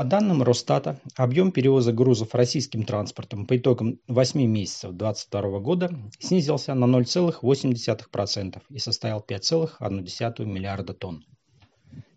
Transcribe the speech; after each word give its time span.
По 0.00 0.04
данным 0.04 0.42
Росстата, 0.42 0.98
объем 1.14 1.52
перевоза 1.52 1.92
грузов 1.92 2.34
российским 2.34 2.84
транспортом 2.84 3.46
по 3.46 3.58
итогам 3.58 4.00
8 4.08 4.40
месяцев 4.46 4.92
2022 4.92 5.58
года 5.58 5.90
снизился 6.18 6.72
на 6.72 6.86
0,8% 6.86 8.62
и 8.70 8.78
составил 8.78 9.22
5,1 9.28 10.46
миллиарда 10.46 10.94
тонн. 10.94 11.26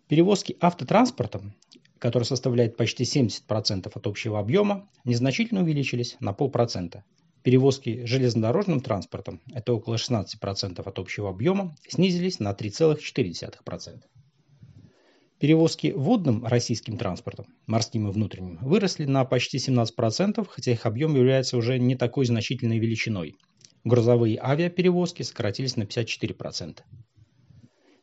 Перевозки 0.08 0.56
автотранспортом, 0.62 1.52
который 1.98 2.24
составляет 2.24 2.78
почти 2.78 3.04
70% 3.04 3.92
от 3.94 4.06
общего 4.06 4.38
объема, 4.38 4.88
незначительно 5.04 5.60
увеличились 5.60 6.16
на 6.20 6.32
полпроцента. 6.32 7.04
Перевозки 7.42 8.06
железнодорожным 8.06 8.80
транспортом, 8.80 9.42
это 9.52 9.74
около 9.74 9.96
16% 9.96 10.80
от 10.80 10.98
общего 10.98 11.28
объема, 11.28 11.76
снизились 11.86 12.40
на 12.40 12.52
3,4%. 12.52 14.00
Перевозки 15.40 15.92
водным 15.94 16.46
российским 16.46 16.96
транспортом, 16.96 17.46
морским 17.66 18.08
и 18.08 18.12
внутренним, 18.12 18.58
выросли 18.62 19.04
на 19.04 19.24
почти 19.24 19.58
17%, 19.58 20.46
хотя 20.48 20.72
их 20.72 20.86
объем 20.86 21.16
является 21.16 21.56
уже 21.56 21.78
не 21.78 21.96
такой 21.96 22.24
значительной 22.24 22.78
величиной. 22.78 23.34
Грузовые 23.82 24.38
авиаперевозки 24.40 25.22
сократились 25.22 25.76
на 25.76 25.82
54%. 25.82 26.78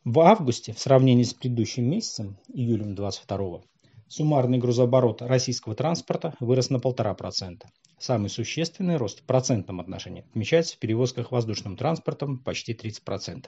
В 0.04 0.20
августе, 0.20 0.74
в 0.74 0.80
сравнении 0.80 1.24
с 1.24 1.34
предыдущим 1.34 1.90
месяцем, 1.90 2.38
июлем 2.54 2.96
2022, 2.96 3.62
суммарный 4.08 4.58
грузооборот 4.58 5.22
российского 5.22 5.74
транспорта 5.74 6.36
вырос 6.42 6.70
на 6.70 6.78
1,5%. 6.78 7.62
Самый 7.98 8.30
существенный 8.30 8.98
рост 8.98 9.22
в 9.22 9.24
процентном 9.24 9.80
отношении 9.80 10.26
отмечается 10.30 10.76
в 10.76 10.80
перевозках 10.80 11.32
воздушным 11.32 11.78
транспортом 11.78 12.40
почти 12.40 12.74
30%. 12.74 13.46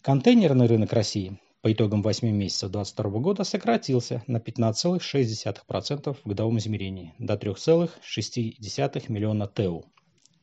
Контейнерный 0.00 0.66
рынок 0.66 0.92
России 0.92 1.38
по 1.64 1.72
итогам 1.72 2.02
8 2.02 2.28
месяцев 2.28 2.70
2022 2.70 3.20
года 3.20 3.42
сократился 3.42 4.22
на 4.26 4.36
15,6% 4.36 6.14
в 6.22 6.28
годовом 6.28 6.58
измерении 6.58 7.14
до 7.18 7.36
3,6 7.36 9.04
миллиона 9.08 9.46
ТЭУ. 9.46 9.86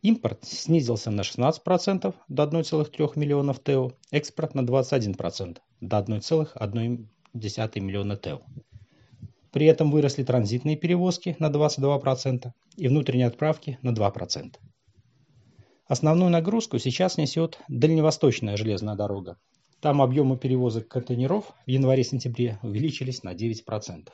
Импорт 0.02 0.44
снизился 0.44 1.12
на 1.12 1.22
16% 1.22 2.16
до 2.28 2.44
1,3 2.44 3.20
миллионов 3.20 3.60
ТЭУ, 3.60 3.92
экспорт 4.10 4.56
на 4.56 4.62
21% 4.62 5.60
до 5.80 6.00
1,1 6.00 7.80
миллиона 7.80 8.18
ТЭУ. 8.18 8.42
При 9.52 9.68
этом 9.68 9.92
выросли 9.92 10.24
транзитные 10.24 10.76
перевозки 10.76 11.36
на 11.38 11.52
22% 11.52 12.52
и 12.78 12.88
внутренние 12.88 13.28
отправки 13.28 13.78
на 13.84 13.92
2%. 13.92 14.56
Основную 15.86 16.32
нагрузку 16.32 16.80
сейчас 16.80 17.18
несет 17.18 17.60
дальневосточная 17.68 18.58
железная 18.58 18.96
дорога, 18.96 19.38
там 19.82 20.02
объемы 20.02 20.38
перевозок 20.38 20.88
контейнеров 20.88 21.54
в 21.66 21.70
январе-сентябре 21.70 22.60
увеличились 22.62 23.24
на 23.24 23.34
9%. 23.34 24.10